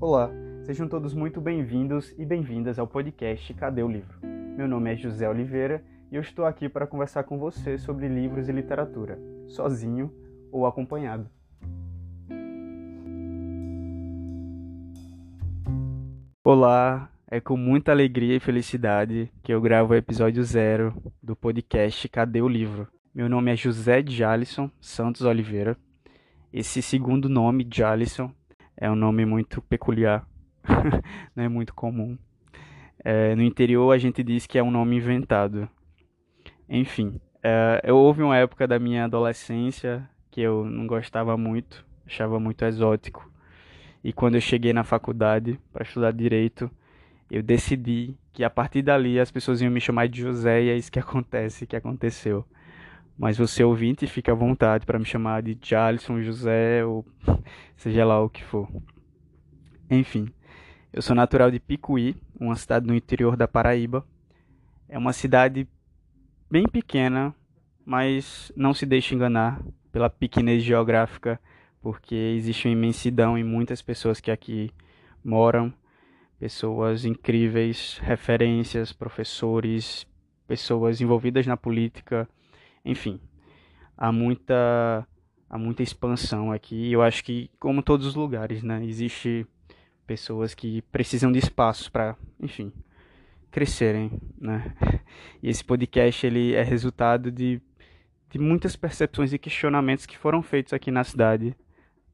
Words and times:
Olá, 0.00 0.30
sejam 0.62 0.86
todos 0.86 1.12
muito 1.12 1.40
bem-vindos 1.40 2.14
e 2.16 2.24
bem-vindas 2.24 2.78
ao 2.78 2.86
podcast 2.86 3.52
Cadê 3.54 3.82
o 3.82 3.88
Livro? 3.88 4.16
Meu 4.56 4.68
nome 4.68 4.92
é 4.92 4.96
José 4.96 5.28
Oliveira 5.28 5.82
e 6.12 6.14
eu 6.14 6.22
estou 6.22 6.44
aqui 6.44 6.68
para 6.68 6.86
conversar 6.86 7.24
com 7.24 7.36
você 7.36 7.76
sobre 7.76 8.06
livros 8.06 8.48
e 8.48 8.52
literatura, 8.52 9.18
sozinho 9.48 10.14
ou 10.52 10.66
acompanhado. 10.66 11.28
Olá, 16.44 17.10
é 17.28 17.40
com 17.40 17.56
muita 17.56 17.90
alegria 17.90 18.36
e 18.36 18.40
felicidade 18.40 19.28
que 19.42 19.52
eu 19.52 19.60
gravo 19.60 19.94
o 19.94 19.96
episódio 19.96 20.44
zero 20.44 20.94
do 21.20 21.34
podcast 21.34 22.08
Cadê 22.08 22.40
o 22.40 22.46
Livro? 22.46 22.86
Meu 23.12 23.28
nome 23.28 23.52
é 23.52 23.56
José 23.56 24.04
Jalisson 24.06 24.70
Santos 24.80 25.22
Oliveira. 25.22 25.76
Esse 26.52 26.82
segundo 26.82 27.28
nome, 27.28 27.66
Jalisson, 27.68 28.32
é 28.80 28.90
um 28.90 28.94
nome 28.94 29.26
muito 29.26 29.60
peculiar, 29.62 30.26
não 31.34 31.44
é 31.44 31.48
muito 31.48 31.74
comum. 31.74 32.16
É, 33.04 33.34
no 33.34 33.42
interior 33.42 33.92
a 33.92 33.98
gente 33.98 34.22
diz 34.22 34.46
que 34.46 34.58
é 34.58 34.62
um 34.62 34.70
nome 34.70 34.96
inventado. 34.96 35.68
Enfim, 36.68 37.20
é, 37.42 37.80
eu 37.84 37.96
houve 37.96 38.22
uma 38.22 38.36
época 38.36 38.66
da 38.66 38.78
minha 38.78 39.04
adolescência 39.04 40.08
que 40.30 40.40
eu 40.40 40.64
não 40.64 40.86
gostava 40.86 41.36
muito, 41.36 41.84
achava 42.06 42.38
muito 42.38 42.64
exótico. 42.64 43.30
E 44.02 44.12
quando 44.12 44.36
eu 44.36 44.40
cheguei 44.40 44.72
na 44.72 44.84
faculdade 44.84 45.58
para 45.72 45.82
estudar 45.82 46.12
direito, 46.12 46.70
eu 47.30 47.42
decidi 47.42 48.16
que 48.32 48.44
a 48.44 48.50
partir 48.50 48.82
dali 48.82 49.18
as 49.18 49.30
pessoas 49.30 49.60
iam 49.60 49.70
me 49.70 49.80
chamar 49.80 50.08
de 50.08 50.20
José 50.20 50.62
e 50.62 50.70
é 50.70 50.76
isso 50.76 50.92
que 50.92 50.98
acontece, 50.98 51.66
que 51.66 51.76
aconteceu. 51.76 52.44
Mas 53.18 53.36
você 53.36 53.64
ouvinte, 53.64 54.06
fica 54.06 54.30
à 54.30 54.34
vontade 54.34 54.86
para 54.86 54.98
me 54.98 55.04
chamar 55.04 55.42
de 55.42 55.58
Jalisson, 55.60 56.22
José 56.22 56.84
ou 56.84 57.04
seja 57.76 58.04
lá 58.04 58.22
o 58.22 58.30
que 58.30 58.44
for. 58.44 58.68
Enfim, 59.90 60.30
eu 60.92 61.02
sou 61.02 61.16
natural 61.16 61.50
de 61.50 61.58
Picuí, 61.58 62.16
uma 62.38 62.54
cidade 62.54 62.86
no 62.86 62.94
interior 62.94 63.36
da 63.36 63.48
Paraíba. 63.48 64.06
É 64.88 64.96
uma 64.96 65.12
cidade 65.12 65.66
bem 66.48 66.68
pequena, 66.68 67.34
mas 67.84 68.52
não 68.54 68.72
se 68.72 68.86
deixe 68.86 69.14
enganar 69.14 69.60
pela 69.90 70.08
pequenez 70.08 70.62
geográfica, 70.62 71.40
porque 71.82 72.14
existe 72.14 72.68
uma 72.68 72.72
imensidão 72.72 73.36
em 73.36 73.42
muitas 73.42 73.82
pessoas 73.82 74.20
que 74.20 74.30
aqui 74.30 74.70
moram, 75.24 75.72
pessoas 76.38 77.04
incríveis, 77.04 77.98
referências, 78.00 78.92
professores, 78.92 80.06
pessoas 80.46 81.00
envolvidas 81.00 81.46
na 81.46 81.56
política, 81.56 82.28
enfim, 82.90 83.20
há 83.96 84.10
muita 84.10 85.06
há 85.48 85.58
muita 85.58 85.82
expansão 85.82 86.50
aqui. 86.52 86.90
Eu 86.92 87.02
acho 87.02 87.22
que 87.22 87.50
como 87.60 87.82
todos 87.82 88.06
os 88.06 88.14
lugares, 88.14 88.62
né, 88.62 88.84
existe 88.84 89.46
pessoas 90.06 90.54
que 90.54 90.82
precisam 90.82 91.30
de 91.30 91.38
espaços 91.38 91.88
para, 91.88 92.16
enfim, 92.40 92.72
crescerem, 93.50 94.10
né? 94.40 94.74
E 95.42 95.48
esse 95.48 95.64
podcast 95.64 96.26
ele 96.26 96.54
é 96.54 96.62
resultado 96.62 97.30
de 97.30 97.60
de 98.30 98.38
muitas 98.38 98.76
percepções 98.76 99.32
e 99.32 99.38
questionamentos 99.38 100.04
que 100.04 100.18
foram 100.18 100.42
feitos 100.42 100.72
aqui 100.72 100.90
na 100.90 101.02
cidade 101.02 101.56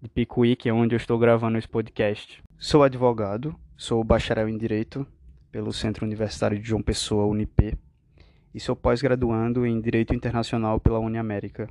de 0.00 0.08
Picuí, 0.08 0.54
que 0.54 0.68
é 0.68 0.72
onde 0.72 0.94
eu 0.94 0.96
estou 0.96 1.18
gravando 1.18 1.58
esse 1.58 1.68
podcast. 1.68 2.42
Sou 2.56 2.84
advogado, 2.84 3.54
sou 3.76 4.04
bacharel 4.04 4.48
em 4.48 4.56
Direito 4.56 5.06
pelo 5.50 5.72
Centro 5.72 6.04
Universitário 6.04 6.58
de 6.58 6.68
João 6.68 6.82
Pessoa, 6.82 7.26
UNIP, 7.26 7.76
e 8.54 8.60
sou 8.60 8.76
pós-graduando 8.76 9.66
em 9.66 9.80
Direito 9.80 10.14
Internacional 10.14 10.78
pela 10.78 11.00
Uniamérica. 11.00 11.68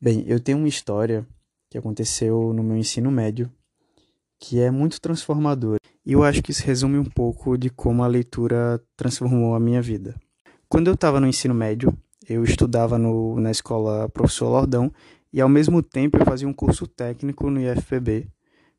Bem, 0.00 0.24
eu 0.26 0.38
tenho 0.40 0.58
uma 0.58 0.68
história 0.68 1.26
que 1.68 1.76
aconteceu 1.76 2.52
no 2.52 2.62
meu 2.62 2.76
ensino 2.76 3.10
médio 3.10 3.50
que 4.42 4.58
é 4.58 4.72
muito 4.72 5.00
transformadora. 5.00 5.78
E 6.04 6.12
eu 6.12 6.24
acho 6.24 6.42
que 6.42 6.50
isso 6.50 6.66
resume 6.66 6.98
um 6.98 7.04
pouco 7.04 7.56
de 7.56 7.70
como 7.70 8.02
a 8.02 8.08
leitura 8.08 8.82
transformou 8.96 9.54
a 9.54 9.60
minha 9.60 9.80
vida. 9.80 10.16
Quando 10.68 10.88
eu 10.88 10.94
estava 10.94 11.20
no 11.20 11.28
ensino 11.28 11.54
médio, 11.54 11.96
eu 12.28 12.42
estudava 12.42 12.98
no, 12.98 13.38
na 13.38 13.52
escola 13.52 14.08
Professor 14.08 14.48
Lordão 14.48 14.92
e 15.32 15.40
ao 15.40 15.48
mesmo 15.48 15.80
tempo 15.80 16.18
eu 16.18 16.26
fazia 16.26 16.48
um 16.48 16.52
curso 16.52 16.88
técnico 16.88 17.48
no 17.48 17.60
IFPB 17.60 18.26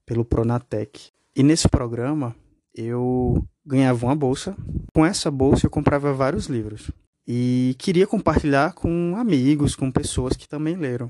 pelo 0.05 0.25
Pronatec. 0.25 1.11
E 1.35 1.41
nesse 1.41 1.67
programa 1.67 2.35
eu 2.75 3.43
ganhava 3.65 4.05
uma 4.05 4.15
bolsa. 4.15 4.55
Com 4.93 5.05
essa 5.05 5.31
bolsa 5.31 5.65
eu 5.65 5.69
comprava 5.69 6.13
vários 6.13 6.45
livros 6.45 6.91
e 7.27 7.75
queria 7.79 8.05
compartilhar 8.05 8.73
com 8.73 9.15
amigos, 9.17 9.75
com 9.75 9.91
pessoas 9.91 10.35
que 10.35 10.47
também 10.47 10.75
leram. 10.75 11.09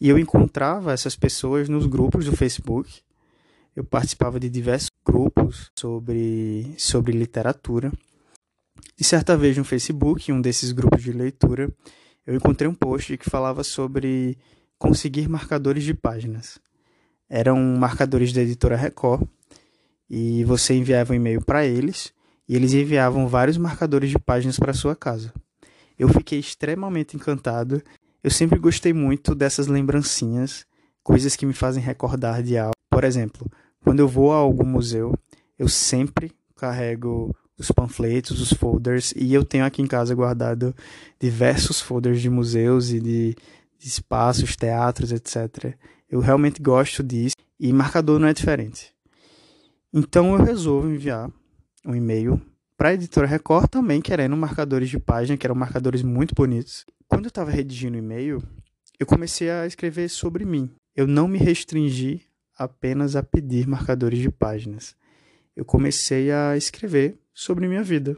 E 0.00 0.08
eu 0.08 0.18
encontrava 0.18 0.92
essas 0.92 1.16
pessoas 1.16 1.68
nos 1.68 1.86
grupos 1.86 2.26
do 2.26 2.36
Facebook. 2.36 3.00
Eu 3.74 3.82
participava 3.82 4.38
de 4.38 4.48
diversos 4.48 4.90
grupos 5.04 5.70
sobre, 5.76 6.74
sobre 6.78 7.12
literatura. 7.12 7.92
E 8.98 9.04
certa 9.04 9.36
vez 9.36 9.56
no 9.56 9.64
Facebook, 9.64 10.30
em 10.30 10.34
um 10.34 10.40
desses 10.40 10.70
grupos 10.72 11.02
de 11.02 11.12
leitura, 11.12 11.74
eu 12.26 12.34
encontrei 12.34 12.68
um 12.68 12.74
post 12.74 13.16
que 13.16 13.28
falava 13.28 13.64
sobre 13.64 14.38
conseguir 14.78 15.28
marcadores 15.28 15.82
de 15.82 15.92
páginas. 15.92 16.58
Eram 17.28 17.58
marcadores 17.76 18.32
da 18.32 18.42
editora 18.42 18.76
Record 18.76 19.26
e 20.08 20.44
você 20.44 20.74
enviava 20.74 21.12
um 21.12 21.16
e-mail 21.16 21.44
para 21.44 21.66
eles 21.66 22.12
e 22.48 22.54
eles 22.54 22.72
enviavam 22.72 23.26
vários 23.26 23.56
marcadores 23.56 24.10
de 24.10 24.18
páginas 24.18 24.58
para 24.58 24.72
sua 24.72 24.94
casa. 24.94 25.32
Eu 25.98 26.08
fiquei 26.08 26.38
extremamente 26.38 27.16
encantado. 27.16 27.82
Eu 28.22 28.30
sempre 28.30 28.58
gostei 28.58 28.92
muito 28.92 29.34
dessas 29.34 29.66
lembrancinhas, 29.66 30.66
coisas 31.02 31.34
que 31.34 31.46
me 31.46 31.52
fazem 31.52 31.82
recordar 31.82 32.42
de 32.42 32.56
algo. 32.56 32.74
Por 32.90 33.04
exemplo, 33.04 33.50
quando 33.82 34.00
eu 34.00 34.08
vou 34.08 34.32
a 34.32 34.36
algum 34.36 34.66
museu, 34.66 35.14
eu 35.58 35.68
sempre 35.68 36.32
carrego 36.54 37.34
os 37.58 37.70
panfletos, 37.70 38.40
os 38.40 38.52
folders, 38.52 39.12
e 39.16 39.32
eu 39.32 39.44
tenho 39.44 39.64
aqui 39.64 39.80
em 39.80 39.86
casa 39.86 40.14
guardado 40.14 40.74
diversos 41.18 41.80
folders 41.80 42.20
de 42.20 42.28
museus 42.28 42.90
e 42.90 43.00
de, 43.00 43.34
de 43.78 43.88
espaços, 43.88 44.56
teatros, 44.56 45.10
etc. 45.10 45.74
Eu 46.08 46.20
realmente 46.20 46.60
gosto 46.62 47.02
disso 47.02 47.34
e 47.58 47.72
marcador 47.72 48.18
não 48.18 48.28
é 48.28 48.34
diferente. 48.34 48.95
Então 49.92 50.32
eu 50.34 50.44
resolvo 50.44 50.88
enviar 50.88 51.30
um 51.84 51.94
e-mail 51.94 52.40
para 52.76 52.90
a 52.90 52.94
editora 52.94 53.26
Record 53.26 53.68
também 53.68 54.02
querendo 54.02 54.36
marcadores 54.36 54.90
de 54.90 54.98
página, 54.98 55.36
que 55.36 55.46
eram 55.46 55.54
marcadores 55.54 56.02
muito 56.02 56.34
bonitos. 56.34 56.84
Quando 57.08 57.24
eu 57.24 57.28
estava 57.28 57.50
redigindo 57.50 57.96
o 57.96 57.98
e-mail, 57.98 58.42
eu 58.98 59.06
comecei 59.06 59.50
a 59.50 59.66
escrever 59.66 60.08
sobre 60.08 60.44
mim. 60.44 60.70
Eu 60.94 61.06
não 61.06 61.28
me 61.28 61.38
restringi 61.38 62.22
apenas 62.56 63.16
a 63.16 63.22
pedir 63.22 63.66
marcadores 63.66 64.18
de 64.18 64.30
páginas. 64.30 64.94
Eu 65.54 65.64
comecei 65.64 66.30
a 66.30 66.56
escrever 66.56 67.18
sobre 67.32 67.68
minha 67.68 67.82
vida, 67.82 68.16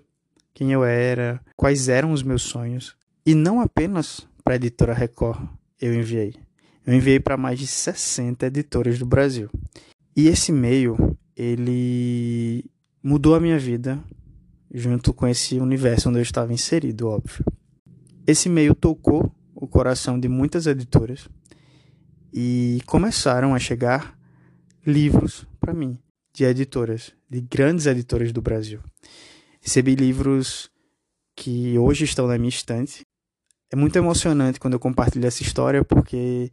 quem 0.54 0.72
eu 0.72 0.84
era, 0.84 1.40
quais 1.56 1.88
eram 1.88 2.12
os 2.12 2.22
meus 2.22 2.42
sonhos. 2.42 2.96
E 3.24 3.34
não 3.34 3.60
apenas 3.60 4.26
para 4.42 4.54
a 4.54 4.56
editora 4.56 4.94
Record 4.94 5.48
eu 5.80 5.94
enviei. 5.94 6.34
Eu 6.86 6.94
enviei 6.94 7.20
para 7.20 7.36
mais 7.36 7.58
de 7.58 7.66
60 7.66 8.46
editoras 8.46 8.98
do 8.98 9.06
Brasil. 9.06 9.50
E 10.16 10.26
esse 10.26 10.50
e-mail 10.50 11.16
ele 11.38 12.64
mudou 13.00 13.36
a 13.36 13.40
minha 13.40 13.58
vida 13.58 14.02
junto 14.74 15.14
com 15.14 15.28
esse 15.28 15.60
universo 15.60 16.08
onde 16.08 16.18
eu 16.18 16.22
estava 16.22 16.52
inserido, 16.52 17.08
óbvio. 17.08 17.44
Esse 18.26 18.48
e-mail 18.48 18.74
tocou 18.74 19.32
o 19.54 19.68
coração 19.68 20.18
de 20.18 20.28
muitas 20.28 20.66
editoras 20.66 21.28
e 22.34 22.80
começaram 22.86 23.54
a 23.54 23.58
chegar 23.58 24.18
livros 24.84 25.46
para 25.60 25.72
mim 25.72 25.96
de 26.34 26.44
editoras, 26.44 27.12
de 27.30 27.40
grandes 27.40 27.86
editoras 27.86 28.32
do 28.32 28.42
Brasil. 28.42 28.80
Recebi 29.60 29.94
livros 29.94 30.68
que 31.36 31.78
hoje 31.78 32.04
estão 32.04 32.26
na 32.26 32.36
minha 32.36 32.48
estante. 32.48 33.06
É 33.70 33.76
muito 33.76 33.96
emocionante 33.96 34.58
quando 34.58 34.74
eu 34.74 34.80
compartilho 34.80 35.26
essa 35.26 35.42
história 35.42 35.84
porque 35.84 36.50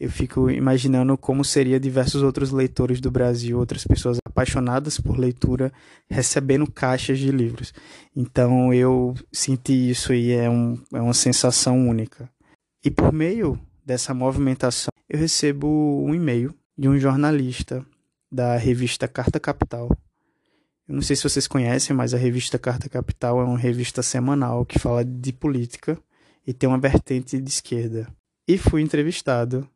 eu 0.00 0.10
fico 0.10 0.50
imaginando 0.50 1.16
como 1.18 1.44
seria 1.44 1.78
diversos 1.78 2.22
outros 2.22 2.50
leitores 2.50 3.02
do 3.02 3.10
Brasil, 3.10 3.58
outras 3.58 3.84
pessoas 3.84 4.16
apaixonadas 4.24 4.98
por 4.98 5.18
leitura, 5.18 5.70
recebendo 6.08 6.70
caixas 6.72 7.18
de 7.18 7.30
livros. 7.30 7.74
Então 8.16 8.72
eu 8.72 9.14
senti 9.30 9.90
isso 9.90 10.14
e 10.14 10.32
é, 10.32 10.48
um, 10.48 10.82
é 10.94 11.02
uma 11.02 11.12
sensação 11.12 11.86
única. 11.86 12.30
E 12.82 12.90
por 12.90 13.12
meio 13.12 13.60
dessa 13.84 14.14
movimentação, 14.14 14.88
eu 15.06 15.18
recebo 15.18 15.68
um 15.68 16.14
e-mail 16.14 16.54
de 16.78 16.88
um 16.88 16.98
jornalista 16.98 17.84
da 18.32 18.56
revista 18.56 19.06
Carta 19.06 19.38
Capital. 19.38 19.90
Eu 20.88 20.94
não 20.94 21.02
sei 21.02 21.14
se 21.14 21.24
vocês 21.24 21.46
conhecem, 21.46 21.94
mas 21.94 22.14
a 22.14 22.18
revista 22.18 22.58
Carta 22.58 22.88
Capital 22.88 23.38
é 23.38 23.44
uma 23.44 23.58
revista 23.58 24.02
semanal 24.02 24.64
que 24.64 24.78
fala 24.78 25.04
de 25.04 25.30
política 25.30 25.98
e 26.46 26.54
tem 26.54 26.66
uma 26.66 26.78
vertente 26.78 27.38
de 27.38 27.50
esquerda. 27.50 28.08
E 28.48 28.56
fui 28.56 28.80
entrevistado 28.80 29.68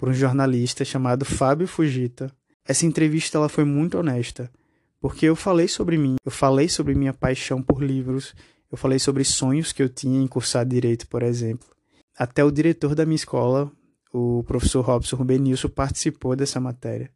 por 0.00 0.08
um 0.08 0.14
jornalista 0.14 0.82
chamado 0.82 1.26
Fábio 1.26 1.68
Fujita. 1.68 2.34
Essa 2.66 2.86
entrevista 2.86 3.36
ela 3.36 3.50
foi 3.50 3.64
muito 3.64 3.98
honesta, 3.98 4.50
porque 4.98 5.26
eu 5.26 5.36
falei 5.36 5.68
sobre 5.68 5.98
mim, 5.98 6.16
eu 6.24 6.30
falei 6.32 6.70
sobre 6.70 6.94
minha 6.94 7.12
paixão 7.12 7.62
por 7.62 7.82
livros, 7.82 8.34
eu 8.72 8.78
falei 8.78 8.98
sobre 8.98 9.24
sonhos 9.24 9.72
que 9.72 9.82
eu 9.82 9.90
tinha 9.90 10.18
em 10.18 10.26
cursar 10.26 10.64
direito, 10.64 11.06
por 11.06 11.22
exemplo. 11.22 11.68
até 12.16 12.42
o 12.42 12.50
diretor 12.50 12.94
da 12.94 13.04
minha 13.04 13.16
escola, 13.16 13.70
o 14.12 14.42
professor 14.44 14.82
Robson 14.82 15.16
Rubenilson, 15.16 15.68
participou 15.68 16.34
dessa 16.34 16.58
matéria. 16.58 17.10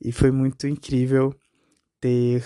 E 0.00 0.10
foi 0.10 0.30
muito 0.30 0.66
incrível 0.66 1.34
ter 2.00 2.42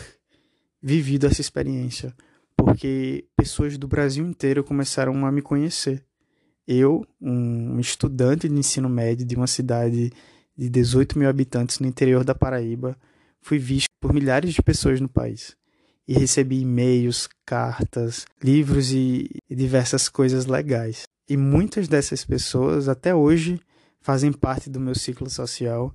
vivido 0.82 1.26
essa 1.26 1.40
experiência, 1.40 2.12
porque 2.56 3.28
pessoas 3.36 3.78
do 3.78 3.86
Brasil 3.86 4.26
inteiro 4.26 4.64
começaram 4.64 5.24
a 5.24 5.30
me 5.30 5.42
conhecer. 5.42 6.04
Eu, 6.66 7.06
um 7.20 7.78
estudante 7.78 8.48
de 8.48 8.54
ensino 8.54 8.88
médio 8.88 9.26
de 9.26 9.36
uma 9.36 9.46
cidade 9.46 10.12
de 10.56 10.68
18 10.68 11.18
mil 11.18 11.28
habitantes 11.28 11.78
no 11.78 11.86
interior 11.86 12.24
da 12.24 12.34
Paraíba, 12.34 12.96
fui 13.40 13.58
visto 13.58 13.88
por 14.00 14.12
milhares 14.12 14.54
de 14.54 14.62
pessoas 14.62 15.00
no 15.00 15.08
país. 15.08 15.56
E 16.06 16.14
recebi 16.14 16.60
e-mails, 16.60 17.28
cartas, 17.46 18.26
livros 18.42 18.92
e, 18.92 19.30
e 19.48 19.54
diversas 19.54 20.08
coisas 20.08 20.46
legais. 20.46 21.04
E 21.28 21.36
muitas 21.36 21.88
dessas 21.88 22.24
pessoas 22.24 22.88
até 22.88 23.14
hoje 23.14 23.58
fazem 24.00 24.30
parte 24.30 24.68
do 24.68 24.78
meu 24.78 24.94
ciclo 24.94 25.28
social 25.30 25.94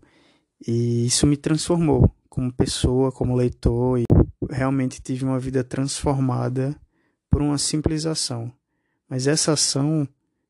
e 0.65 1.05
isso 1.05 1.27
me 1.27 1.37
transformou 1.37 2.11
como 2.27 2.51
pessoa, 2.51 3.11
como 3.11 3.35
leitor 3.35 3.99
e 3.99 4.05
realmente 4.49 5.01
tive 5.01 5.23
uma 5.25 5.39
vida 5.39 5.63
transformada 5.63 6.75
por 7.29 7.41
uma 7.41 7.57
simples 7.57 8.05
ação. 8.05 8.51
Mas 9.07 9.27
essa 9.27 9.53
ação 9.53 10.07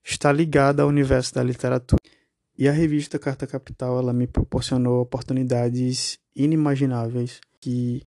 está 0.10 0.32
ligada 0.32 0.82
ao 0.82 0.90
universo 0.90 1.34
da 1.36 1.44
literatura. 1.44 2.02
E 2.58 2.68
a 2.68 2.72
revista 2.72 3.18
Carta 3.20 3.48
Capital, 3.48 4.00
ela 4.00 4.12
me 4.12 4.28
proporcionou 4.28 5.02
oportunidades 5.02 6.18
inimagináveis 6.36 7.40
que 7.62 8.02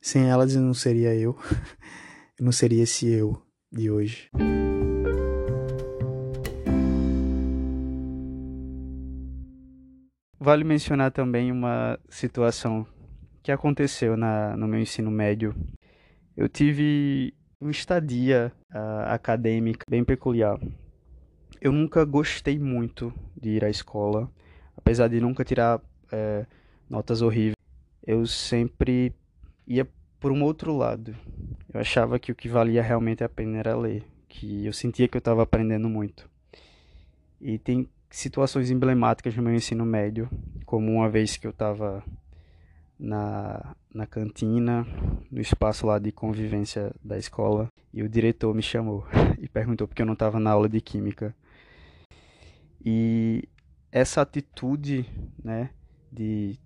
sem 0.00 0.30
elas 0.30 0.54
eu 0.54 0.62
não 0.62 0.72
seria 0.72 1.14
eu, 1.14 1.36
eu 2.38 2.44
não 2.44 2.52
seria 2.52 2.84
esse 2.84 3.08
eu 3.08 3.42
de 3.72 3.90
hoje. 3.90 4.30
Vale 10.40 10.64
mencionar 10.64 11.10
também 11.10 11.50
uma 11.50 11.98
situação 12.08 12.86
que 13.42 13.50
aconteceu 13.50 14.16
na, 14.16 14.56
no 14.56 14.68
meu 14.68 14.78
ensino 14.80 15.10
médio. 15.10 15.54
Eu 16.36 16.48
tive 16.48 17.34
uma 17.60 17.72
estadia 17.72 18.52
uh, 18.72 19.12
acadêmica 19.12 19.84
bem 19.90 20.04
peculiar 20.04 20.58
eu 21.60 21.72
nunca 21.72 22.04
gostei 22.04 22.58
muito 22.58 23.12
de 23.36 23.50
ir 23.50 23.64
à 23.64 23.70
escola, 23.70 24.30
apesar 24.76 25.08
de 25.08 25.20
nunca 25.20 25.44
tirar 25.44 25.80
é, 26.10 26.46
notas 26.88 27.22
horríveis. 27.22 27.56
Eu 28.06 28.26
sempre 28.26 29.12
ia 29.66 29.86
por 30.18 30.32
um 30.32 30.42
outro 30.42 30.76
lado. 30.76 31.14
Eu 31.72 31.80
achava 31.80 32.18
que 32.18 32.32
o 32.32 32.34
que 32.34 32.48
valia 32.48 32.82
realmente 32.82 33.22
a 33.22 33.28
pena 33.28 33.58
era 33.58 33.76
ler, 33.76 34.04
que 34.28 34.66
eu 34.66 34.72
sentia 34.72 35.08
que 35.08 35.16
eu 35.16 35.20
estava 35.20 35.42
aprendendo 35.42 35.88
muito. 35.88 36.28
E 37.40 37.58
tem 37.58 37.88
situações 38.10 38.70
emblemáticas 38.70 39.36
no 39.36 39.42
meu 39.42 39.54
ensino 39.54 39.84
médio, 39.84 40.28
como 40.64 40.90
uma 40.90 41.08
vez 41.08 41.36
que 41.36 41.46
eu 41.46 41.50
estava 41.50 42.02
na, 42.98 43.74
na 43.94 44.06
cantina, 44.06 44.86
no 45.30 45.40
espaço 45.40 45.86
lá 45.86 45.98
de 45.98 46.10
convivência 46.10 46.92
da 47.04 47.18
escola, 47.18 47.68
e 47.92 48.02
o 48.02 48.08
diretor 48.08 48.54
me 48.54 48.62
chamou 48.62 49.06
e 49.38 49.48
perguntou 49.48 49.86
porque 49.86 50.02
eu 50.02 50.06
não 50.06 50.14
estava 50.14 50.40
na 50.40 50.50
aula 50.50 50.68
de 50.68 50.80
química. 50.80 51.34
E 52.84 53.48
essa 53.90 54.22
atitude, 54.22 55.08
né, 55.42 55.70
de 56.12 56.58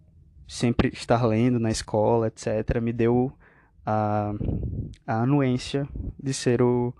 sempre 0.46 0.88
estar 0.88 1.24
lendo 1.24 1.58
na 1.58 1.70
escola, 1.70 2.28
etc., 2.28 2.80
me 2.80 2.92
deu 2.92 3.32
a, 3.86 4.32
a 5.06 5.22
anuência 5.22 5.88
de 6.22 6.32
ser 6.34 6.62
o, 6.62 6.94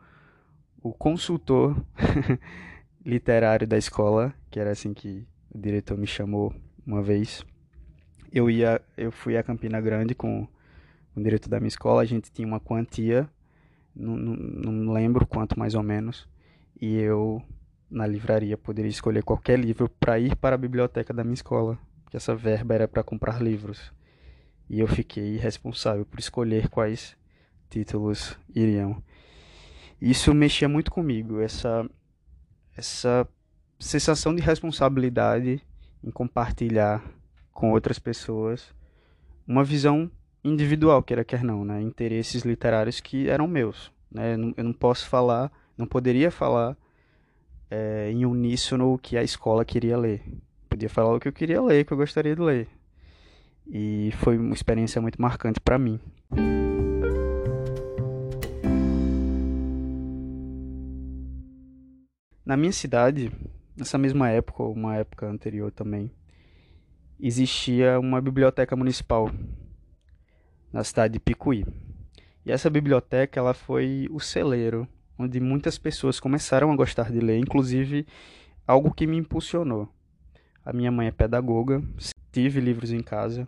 o 0.82 0.92
consultor 0.92 1.76
literário 3.04 3.66
da 3.66 3.76
escola, 3.76 4.34
que 4.50 4.58
era 4.58 4.70
assim 4.70 4.94
que 4.94 5.26
o 5.50 5.58
diretor 5.58 5.98
me 5.98 6.06
chamou 6.06 6.54
uma 6.86 7.02
vez. 7.02 7.44
Eu 8.32 8.48
ia, 8.48 8.80
eu 8.96 9.12
fui 9.12 9.36
a 9.36 9.42
Campina 9.42 9.80
Grande 9.80 10.14
com 10.14 10.48
o 11.14 11.22
diretor 11.22 11.48
da 11.48 11.60
minha 11.60 11.68
escola, 11.68 12.02
a 12.02 12.06
gente 12.06 12.32
tinha 12.32 12.48
uma 12.48 12.58
quantia, 12.60 13.28
não, 13.94 14.16
não, 14.16 14.72
não 14.72 14.92
lembro 14.92 15.26
quanto 15.26 15.58
mais 15.58 15.74
ou 15.74 15.82
menos, 15.82 16.26
e 16.80 16.96
eu 16.96 17.42
na 17.92 18.06
livraria 18.06 18.56
poderia 18.56 18.88
escolher 18.88 19.22
qualquer 19.22 19.58
livro 19.58 19.88
para 20.00 20.18
ir 20.18 20.34
para 20.36 20.54
a 20.54 20.58
biblioteca 20.58 21.12
da 21.12 21.22
minha 21.22 21.34
escola, 21.34 21.78
que 22.10 22.16
essa 22.16 22.34
verba 22.34 22.74
era 22.74 22.88
para 22.88 23.04
comprar 23.04 23.40
livros. 23.40 23.92
E 24.68 24.80
eu 24.80 24.88
fiquei 24.88 25.36
responsável 25.36 26.06
por 26.06 26.18
escolher 26.18 26.68
quais 26.68 27.14
títulos 27.68 28.36
iriam. 28.54 29.02
Isso 30.00 30.32
mexia 30.32 30.68
muito 30.68 30.90
comigo, 30.90 31.40
essa 31.40 31.88
essa 32.74 33.28
sensação 33.78 34.34
de 34.34 34.40
responsabilidade 34.40 35.60
em 36.02 36.10
compartilhar 36.10 37.04
com 37.52 37.72
outras 37.72 37.98
pessoas 37.98 38.74
uma 39.46 39.62
visão 39.62 40.10
individual, 40.42 41.02
queira 41.02 41.24
quer 41.24 41.44
não, 41.44 41.64
né? 41.64 41.82
interesses 41.82 42.42
literários 42.42 43.00
que 43.00 43.28
eram 43.28 43.46
meus. 43.46 43.92
Né? 44.10 44.34
Eu 44.56 44.64
não 44.64 44.72
posso 44.72 45.06
falar, 45.06 45.52
não 45.76 45.86
poderia 45.86 46.30
falar 46.30 46.76
é, 47.74 48.10
em 48.10 48.26
uníssono 48.26 48.92
o 48.92 48.98
que 48.98 49.16
a 49.16 49.22
escola 49.22 49.64
queria 49.64 49.96
ler. 49.96 50.22
Podia 50.68 50.90
falar 50.90 51.14
o 51.14 51.18
que 51.18 51.26
eu 51.26 51.32
queria 51.32 51.62
ler, 51.62 51.86
que 51.86 51.92
eu 51.92 51.96
gostaria 51.96 52.36
de 52.36 52.42
ler. 52.42 52.68
E 53.66 54.10
foi 54.16 54.36
uma 54.36 54.52
experiência 54.52 55.00
muito 55.00 55.20
marcante 55.20 55.58
para 55.58 55.78
mim. 55.78 55.98
Na 62.44 62.58
minha 62.58 62.72
cidade, 62.72 63.32
nessa 63.74 63.96
mesma 63.96 64.28
época, 64.28 64.62
ou 64.62 64.74
uma 64.74 64.96
época 64.96 65.26
anterior 65.26 65.72
também, 65.72 66.10
existia 67.18 67.98
uma 67.98 68.20
biblioteca 68.20 68.76
municipal 68.76 69.30
na 70.70 70.84
cidade 70.84 71.14
de 71.14 71.20
Picuí. 71.20 71.64
E 72.44 72.52
essa 72.52 72.68
biblioteca 72.68 73.40
ela 73.40 73.54
foi 73.54 74.08
o 74.10 74.20
celeiro 74.20 74.86
onde 75.22 75.40
muitas 75.40 75.78
pessoas 75.78 76.20
começaram 76.20 76.70
a 76.70 76.76
gostar 76.76 77.10
de 77.10 77.20
ler, 77.20 77.38
inclusive 77.38 78.06
algo 78.66 78.92
que 78.92 79.06
me 79.06 79.16
impulsionou. 79.16 79.88
A 80.64 80.72
minha 80.72 80.90
mãe 80.90 81.08
é 81.08 81.10
pedagoga, 81.10 81.82
tive 82.30 82.60
livros 82.60 82.92
em 82.92 83.02
casa, 83.02 83.46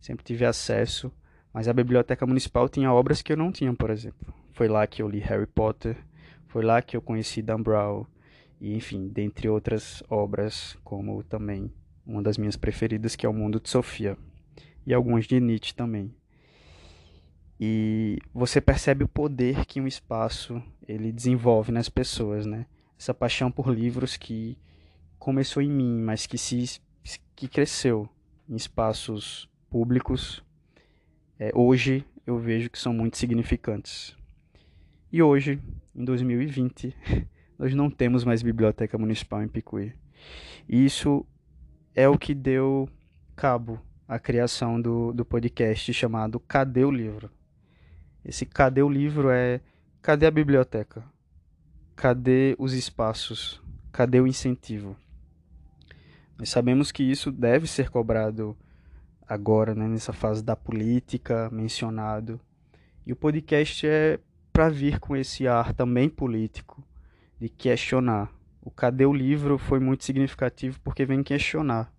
sempre 0.00 0.24
tive 0.24 0.44
acesso, 0.44 1.12
mas 1.52 1.68
a 1.68 1.72
biblioteca 1.72 2.26
municipal 2.26 2.68
tinha 2.68 2.92
obras 2.92 3.22
que 3.22 3.32
eu 3.32 3.36
não 3.36 3.52
tinha, 3.52 3.72
por 3.74 3.90
exemplo. 3.90 4.32
Foi 4.52 4.68
lá 4.68 4.86
que 4.86 5.02
eu 5.02 5.08
li 5.08 5.18
Harry 5.18 5.46
Potter, 5.46 5.96
foi 6.46 6.62
lá 6.62 6.80
que 6.82 6.96
eu 6.96 7.02
conheci 7.02 7.42
Dan 7.42 7.62
Brown, 7.62 8.06
e 8.60 8.74
enfim, 8.74 9.08
dentre 9.08 9.48
outras 9.48 10.02
obras, 10.08 10.76
como 10.84 11.22
também 11.24 11.72
uma 12.06 12.22
das 12.22 12.38
minhas 12.38 12.56
preferidas, 12.56 13.16
que 13.16 13.26
é 13.26 13.28
O 13.28 13.32
Mundo 13.32 13.60
de 13.60 13.68
Sofia, 13.68 14.16
e 14.86 14.94
algumas 14.94 15.26
de 15.26 15.40
Nietzsche 15.40 15.74
também. 15.74 16.14
E 17.64 18.18
você 18.34 18.60
percebe 18.60 19.04
o 19.04 19.08
poder 19.08 19.64
que 19.66 19.80
um 19.80 19.86
espaço 19.86 20.60
ele 20.88 21.12
desenvolve 21.12 21.70
nas 21.70 21.88
pessoas, 21.88 22.44
né? 22.44 22.66
Essa 22.98 23.14
paixão 23.14 23.52
por 23.52 23.72
livros 23.72 24.16
que 24.16 24.58
começou 25.16 25.62
em 25.62 25.70
mim, 25.70 26.00
mas 26.00 26.26
que 26.26 26.36
se 26.36 26.80
que 27.36 27.46
cresceu 27.46 28.08
em 28.48 28.56
espaços 28.56 29.48
públicos. 29.70 30.42
É, 31.38 31.52
hoje 31.54 32.04
eu 32.26 32.36
vejo 32.36 32.68
que 32.68 32.80
são 32.80 32.92
muito 32.92 33.16
significantes. 33.16 34.16
E 35.12 35.22
hoje, 35.22 35.60
em 35.94 36.04
2020, 36.04 36.92
nós 37.56 37.72
não 37.76 37.88
temos 37.88 38.24
mais 38.24 38.42
biblioteca 38.42 38.98
municipal 38.98 39.40
em 39.40 39.46
Picuí. 39.46 39.92
E 40.68 40.84
isso 40.84 41.24
é 41.94 42.08
o 42.08 42.18
que 42.18 42.34
deu 42.34 42.88
cabo 43.36 43.80
à 44.08 44.18
criação 44.18 44.82
do, 44.82 45.12
do 45.12 45.24
podcast 45.24 45.92
chamado 45.94 46.40
Cadê 46.40 46.84
o 46.84 46.90
Livro? 46.90 47.30
Esse 48.24 48.46
cadê 48.46 48.82
o 48.82 48.88
livro 48.88 49.30
é 49.30 49.60
cadê 50.00 50.26
a 50.26 50.30
biblioteca? 50.30 51.04
Cadê 51.96 52.54
os 52.56 52.72
espaços? 52.72 53.60
Cadê 53.90 54.20
o 54.20 54.28
incentivo? 54.28 54.96
Nós 56.38 56.48
sabemos 56.48 56.92
que 56.92 57.02
isso 57.02 57.32
deve 57.32 57.66
ser 57.66 57.90
cobrado 57.90 58.56
agora, 59.26 59.74
né, 59.74 59.88
nessa 59.88 60.12
fase 60.12 60.42
da 60.42 60.54
política, 60.54 61.50
mencionado. 61.50 62.40
E 63.04 63.12
o 63.12 63.16
podcast 63.16 63.86
é 63.88 64.20
para 64.52 64.68
vir 64.68 65.00
com 65.00 65.16
esse 65.16 65.48
ar 65.48 65.72
também 65.72 66.08
político 66.08 66.82
de 67.40 67.48
questionar. 67.48 68.30
O 68.60 68.70
Cadê 68.70 69.04
o 69.04 69.12
Livro 69.12 69.58
foi 69.58 69.80
muito 69.80 70.04
significativo 70.04 70.78
porque 70.84 71.04
vem 71.04 71.24
questionar. 71.24 71.92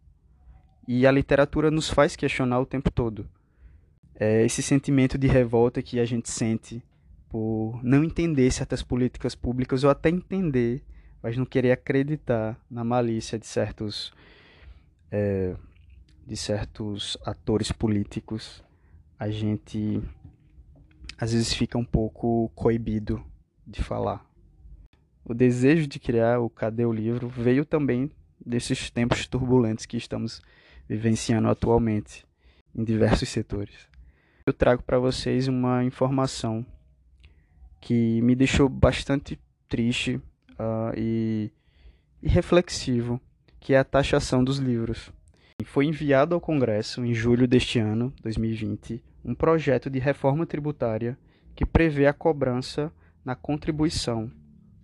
E 0.87 1.05
a 1.05 1.11
literatura 1.11 1.69
nos 1.69 1.89
faz 1.89 2.15
questionar 2.15 2.61
o 2.61 2.65
tempo 2.65 2.89
todo 2.89 3.27
é 4.23 4.45
esse 4.45 4.63
sentimento 4.63 5.17
de 5.17 5.27
revolta 5.27 5.81
que 5.81 5.99
a 5.99 6.05
gente 6.05 6.29
sente 6.29 6.81
por 7.27 7.83
não 7.83 8.03
entender 8.03 8.49
certas 8.51 8.81
políticas 8.81 9.35
públicas 9.35 9.83
ou 9.83 9.89
até 9.89 10.09
entender, 10.09 10.81
mas 11.21 11.35
não 11.35 11.45
querer 11.45 11.71
acreditar 11.71 12.57
na 12.69 12.83
malícia 12.83 13.37
de 13.37 13.45
certos 13.45 14.13
é, 15.11 15.55
de 16.25 16.37
certos 16.37 17.17
atores 17.25 17.71
políticos, 17.71 18.63
a 19.19 19.29
gente 19.29 20.01
às 21.17 21.33
vezes 21.33 21.53
fica 21.53 21.77
um 21.77 21.83
pouco 21.85 22.49
coibido 22.55 23.21
de 23.67 23.83
falar. 23.83 24.25
o 25.25 25.33
desejo 25.33 25.85
de 25.85 25.99
criar 25.99 26.39
o 26.39 26.49
Cadê 26.49 26.85
o 26.85 26.93
Livro 26.93 27.27
veio 27.27 27.65
também 27.65 28.09
desses 28.45 28.89
tempos 28.89 29.27
turbulentos 29.27 29.85
que 29.85 29.97
estamos 29.97 30.41
vivenciando 30.87 31.49
atualmente 31.49 32.25
em 32.73 32.83
diversos 32.83 33.29
setores. 33.29 33.92
Eu 34.45 34.51
trago 34.51 34.83
para 34.83 34.99
vocês 34.99 35.47
uma 35.47 35.85
informação 35.85 36.65
que 37.79 38.21
me 38.21 38.35
deixou 38.35 38.67
bastante 38.67 39.39
triste 39.69 40.15
uh, 40.15 40.93
e, 40.97 41.49
e 42.21 42.27
reflexivo, 42.27 43.21
que 43.57 43.73
é 43.73 43.77
a 43.77 43.85
taxação 43.85 44.43
dos 44.43 44.57
livros. 44.57 45.13
Foi 45.63 45.85
enviado 45.85 46.35
ao 46.35 46.41
Congresso 46.41 47.05
em 47.05 47.13
julho 47.13 47.47
deste 47.47 47.79
ano, 47.79 48.13
2020, 48.21 49.01
um 49.23 49.33
projeto 49.33 49.89
de 49.89 49.97
reforma 49.97 50.45
tributária 50.45 51.17
que 51.55 51.65
prevê 51.65 52.05
a 52.05 52.11
cobrança 52.11 52.91
na 53.23 53.35
contribuição 53.35 54.29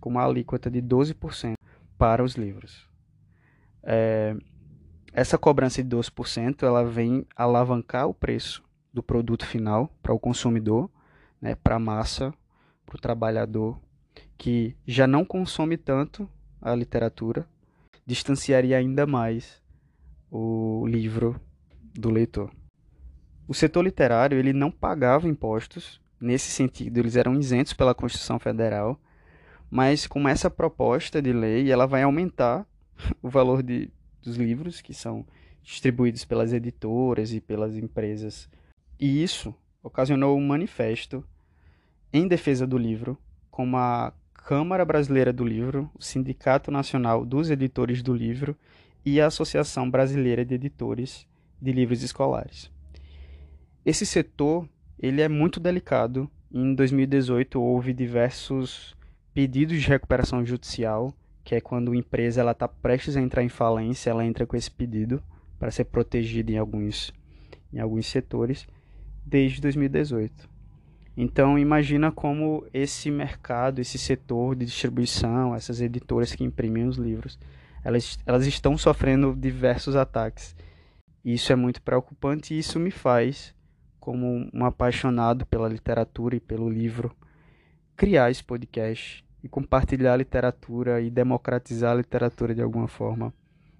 com 0.00 0.08
uma 0.08 0.24
alíquota 0.24 0.70
de 0.70 0.80
12% 0.80 1.52
para 1.98 2.24
os 2.24 2.34
livros. 2.34 2.88
É, 3.82 4.34
essa 5.12 5.36
cobrança 5.36 5.82
de 5.82 5.94
12% 5.94 6.62
ela 6.62 6.82
vem 6.82 7.26
alavancar 7.36 8.08
o 8.08 8.14
preço 8.14 8.69
do 8.92 9.02
produto 9.02 9.46
final 9.46 9.90
para 10.02 10.12
o 10.12 10.18
consumidor, 10.18 10.90
né, 11.40 11.54
para 11.54 11.76
a 11.76 11.78
massa, 11.78 12.34
para 12.84 12.96
o 12.96 13.00
trabalhador, 13.00 13.78
que 14.36 14.76
já 14.86 15.06
não 15.06 15.24
consome 15.24 15.76
tanto 15.76 16.28
a 16.60 16.74
literatura, 16.74 17.46
distanciaria 18.04 18.76
ainda 18.76 19.06
mais 19.06 19.62
o 20.30 20.84
livro 20.86 21.40
do 21.94 22.10
leitor. 22.10 22.50
O 23.46 23.54
setor 23.54 23.82
literário 23.82 24.38
ele 24.38 24.52
não 24.52 24.70
pagava 24.70 25.28
impostos, 25.28 26.00
nesse 26.20 26.50
sentido, 26.50 26.98
eles 26.98 27.16
eram 27.16 27.34
isentos 27.34 27.72
pela 27.72 27.94
Constituição 27.94 28.38
Federal, 28.38 29.00
mas 29.70 30.06
com 30.06 30.28
essa 30.28 30.50
proposta 30.50 31.22
de 31.22 31.32
lei, 31.32 31.70
ela 31.70 31.86
vai 31.86 32.02
aumentar 32.02 32.66
o 33.22 33.28
valor 33.28 33.62
de, 33.62 33.90
dos 34.22 34.36
livros 34.36 34.80
que 34.80 34.92
são 34.92 35.26
distribuídos 35.62 36.24
pelas 36.24 36.52
editoras 36.52 37.32
e 37.32 37.40
pelas 37.40 37.76
empresas. 37.76 38.48
E 39.00 39.22
isso 39.22 39.54
ocasionou 39.82 40.36
um 40.36 40.46
manifesto 40.46 41.24
em 42.12 42.28
defesa 42.28 42.66
do 42.66 42.76
livro, 42.76 43.16
como 43.50 43.78
a 43.78 44.12
Câmara 44.34 44.84
Brasileira 44.84 45.32
do 45.32 45.42
Livro, 45.42 45.90
o 45.94 46.02
Sindicato 46.02 46.70
Nacional 46.70 47.24
dos 47.24 47.50
Editores 47.50 48.02
do 48.02 48.12
Livro 48.12 48.54
e 49.02 49.18
a 49.18 49.26
Associação 49.28 49.90
Brasileira 49.90 50.44
de 50.44 50.54
Editores 50.54 51.26
de 51.62 51.72
Livros 51.72 52.02
Escolares. 52.02 52.70
Esse 53.86 54.04
setor 54.04 54.68
ele 54.98 55.22
é 55.22 55.28
muito 55.28 55.58
delicado. 55.58 56.30
Em 56.52 56.74
2018 56.74 57.58
houve 57.58 57.94
diversos 57.94 58.94
pedidos 59.32 59.80
de 59.80 59.88
recuperação 59.88 60.44
judicial, 60.44 61.14
que 61.42 61.54
é 61.54 61.60
quando 61.60 61.92
a 61.92 61.96
empresa 61.96 62.48
está 62.50 62.68
prestes 62.68 63.16
a 63.16 63.22
entrar 63.22 63.42
em 63.42 63.48
falência, 63.48 64.10
ela 64.10 64.26
entra 64.26 64.46
com 64.46 64.56
esse 64.56 64.70
pedido 64.70 65.22
para 65.58 65.70
ser 65.70 65.84
protegida 65.84 66.52
em 66.52 66.58
alguns, 66.58 67.14
em 67.72 67.78
alguns 67.78 68.06
setores, 68.06 68.66
desde 69.30 69.60
2018. 69.60 70.50
Então 71.16 71.58
imagina 71.58 72.10
como 72.10 72.66
esse 72.74 73.10
mercado, 73.10 73.80
esse 73.80 73.96
setor 73.96 74.56
de 74.56 74.66
distribuição, 74.66 75.54
essas 75.54 75.80
editoras 75.80 76.34
que 76.34 76.42
imprimem 76.42 76.86
os 76.86 76.96
livros, 76.96 77.38
elas, 77.84 78.18
elas 78.26 78.46
estão 78.46 78.76
sofrendo 78.76 79.34
diversos 79.34 79.94
ataques. 79.94 80.56
Isso 81.24 81.52
é 81.52 81.56
muito 81.56 81.80
preocupante 81.80 82.54
e 82.54 82.58
isso 82.58 82.80
me 82.80 82.90
faz, 82.90 83.54
como 84.00 84.48
um 84.52 84.64
apaixonado 84.64 85.46
pela 85.46 85.68
literatura 85.68 86.36
e 86.36 86.40
pelo 86.40 86.68
livro, 86.68 87.14
criar 87.96 88.30
esse 88.30 88.42
podcast 88.42 89.24
e 89.44 89.48
compartilhar 89.48 90.14
a 90.14 90.16
literatura 90.16 91.00
e 91.00 91.10
democratizar 91.10 91.92
a 91.92 91.96
literatura 91.96 92.54
de 92.54 92.62
alguma 92.62 92.88
forma, 92.88 93.32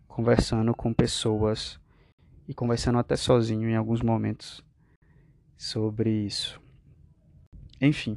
conversando 0.07 0.75
com 0.75 0.93
pessoas 0.93 1.81
e 2.47 2.55
conversando 2.55 2.99
até 2.99 3.17
sozinho 3.17 3.69
em 3.69 3.77
alguns 3.77 4.03
momentos 4.03 4.63
sobre 5.61 6.11
isso. 6.11 6.59
Enfim, 7.79 8.17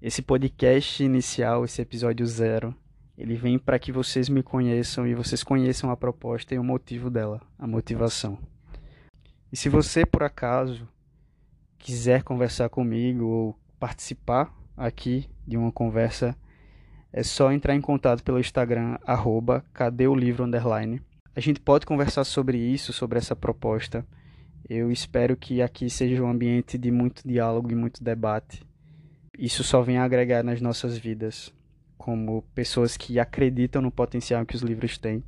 esse 0.00 0.22
podcast 0.22 1.04
inicial, 1.04 1.62
esse 1.62 1.82
episódio 1.82 2.24
zero, 2.26 2.74
ele 3.16 3.36
vem 3.36 3.58
para 3.58 3.78
que 3.78 3.92
vocês 3.92 4.26
me 4.30 4.42
conheçam 4.42 5.06
e 5.06 5.14
vocês 5.14 5.44
conheçam 5.44 5.90
a 5.90 5.96
proposta 5.98 6.54
e 6.54 6.58
o 6.58 6.64
motivo 6.64 7.10
dela, 7.10 7.42
a 7.58 7.66
motivação. 7.66 8.38
E 9.52 9.56
se 9.56 9.68
você 9.68 10.06
por 10.06 10.22
acaso 10.22 10.88
quiser 11.78 12.22
conversar 12.22 12.70
comigo 12.70 13.26
ou 13.26 13.58
participar 13.78 14.50
aqui 14.74 15.28
de 15.46 15.58
uma 15.58 15.70
conversa, 15.70 16.34
é 17.12 17.22
só 17.22 17.52
entrar 17.52 17.74
em 17.74 17.82
contato 17.82 18.24
pelo 18.24 18.40
Instagram, 18.40 18.96
arroba, 19.04 19.62
cadê 19.74 20.08
o 20.08 20.14
livro, 20.14 20.42
underline. 20.42 21.02
A 21.36 21.40
gente 21.40 21.60
pode 21.60 21.84
conversar 21.84 22.24
sobre 22.24 22.56
isso, 22.56 22.94
sobre 22.94 23.18
essa 23.18 23.36
proposta. 23.36 24.06
Eu 24.68 24.90
espero 24.90 25.36
que 25.36 25.60
aqui 25.60 25.90
seja 25.90 26.22
um 26.22 26.30
ambiente 26.30 26.78
de 26.78 26.90
muito 26.90 27.26
diálogo 27.26 27.70
e 27.70 27.74
muito 27.74 28.02
debate. 28.02 28.62
Isso 29.38 29.62
só 29.62 29.82
vem 29.82 29.98
agregar 29.98 30.42
nas 30.42 30.60
nossas 30.60 30.96
vidas, 30.96 31.54
como 31.96 32.42
pessoas 32.54 32.96
que 32.96 33.20
acreditam 33.20 33.82
no 33.82 33.90
potencial 33.90 34.44
que 34.46 34.56
os 34.56 34.62
livros 34.62 34.96
têm, 34.96 35.22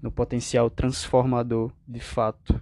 no 0.00 0.10
potencial 0.10 0.68
transformador 0.68 1.72
de 1.86 2.00
fato. 2.00 2.60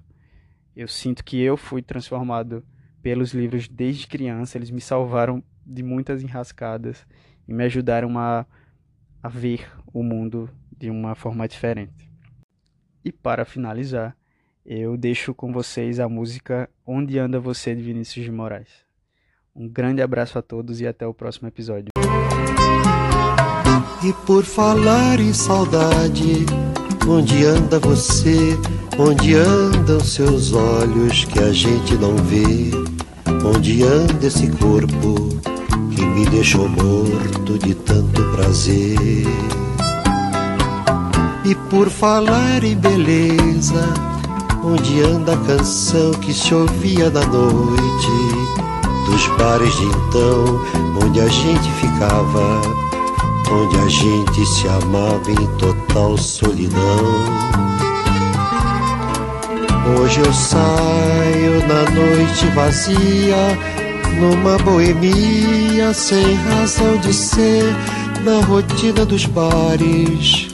Eu 0.76 0.88
sinto 0.88 1.24
que 1.24 1.40
eu 1.40 1.56
fui 1.56 1.82
transformado 1.82 2.64
pelos 3.02 3.34
livros 3.34 3.68
desde 3.68 4.06
criança, 4.06 4.56
eles 4.56 4.70
me 4.70 4.80
salvaram 4.80 5.42
de 5.64 5.82
muitas 5.82 6.22
enrascadas 6.22 7.06
e 7.46 7.52
me 7.52 7.64
ajudaram 7.64 8.18
a, 8.18 8.46
a 9.22 9.28
ver 9.28 9.70
o 9.92 10.02
mundo 10.02 10.48
de 10.76 10.90
uma 10.90 11.14
forma 11.14 11.46
diferente. 11.46 12.10
E 13.04 13.12
para 13.12 13.44
finalizar, 13.44 14.16
eu 14.64 14.96
deixo 14.96 15.34
com 15.34 15.52
vocês 15.52 16.00
a 16.00 16.08
música 16.08 16.68
Onde 16.86 17.18
Anda 17.18 17.38
Você 17.38 17.74
de 17.74 17.82
Vinícius 17.82 18.24
de 18.24 18.32
Moraes. 18.32 18.68
Um 19.54 19.68
grande 19.68 20.00
abraço 20.00 20.38
a 20.38 20.42
todos 20.42 20.80
e 20.80 20.86
até 20.86 21.06
o 21.06 21.12
próximo 21.12 21.48
episódio. 21.48 21.88
E 24.02 24.12
por 24.26 24.44
falar 24.44 25.20
em 25.20 25.32
saudade, 25.32 26.46
onde 27.06 27.44
anda 27.44 27.78
você? 27.78 28.56
Onde 28.98 29.34
andam 29.34 30.00
seus 30.00 30.52
olhos 30.52 31.24
que 31.24 31.38
a 31.38 31.52
gente 31.52 31.94
não 31.96 32.16
vê? 32.16 32.70
Onde 33.46 33.82
anda 33.82 34.26
esse 34.26 34.50
corpo 34.56 35.28
que 35.94 36.04
me 36.04 36.26
deixou 36.26 36.68
morto 36.68 37.58
de 37.58 37.74
tanto 37.74 38.22
prazer? 38.32 38.96
E 41.44 41.54
por 41.70 41.90
falar 41.90 42.64
em 42.64 42.76
beleza, 42.76 44.13
onde 44.64 45.02
anda 45.02 45.34
a 45.34 45.36
canção 45.36 46.10
que 46.12 46.32
se 46.32 46.54
ouvia 46.54 47.10
na 47.10 47.24
noite? 47.26 48.08
Dos 49.06 49.26
bares 49.36 49.74
de 49.76 49.84
então, 49.84 50.60
onde 51.04 51.20
a 51.20 51.28
gente 51.28 51.70
ficava, 51.72 52.62
onde 53.52 53.76
a 53.76 53.88
gente 53.88 54.46
se 54.46 54.66
amava 54.68 55.30
em 55.30 55.46
total 55.58 56.16
solidão. 56.16 57.04
Hoje 60.00 60.20
eu 60.20 60.32
saio 60.32 61.66
na 61.68 61.90
noite 61.90 62.46
vazia, 62.54 63.58
numa 64.18 64.56
boemia 64.58 65.92
sem 65.92 66.34
razão 66.36 66.96
de 66.96 67.12
ser, 67.12 67.64
na 68.24 68.42
rotina 68.46 69.04
dos 69.04 69.26
bares, 69.26 70.53